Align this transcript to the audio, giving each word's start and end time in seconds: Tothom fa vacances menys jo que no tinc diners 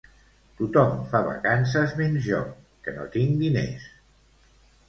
Tothom 0.61 1.03
fa 1.11 1.19
vacances 1.27 1.93
menys 1.99 2.25
jo 2.31 2.39
que 2.87 2.97
no 2.97 3.07
tinc 3.19 3.39
diners 3.45 3.89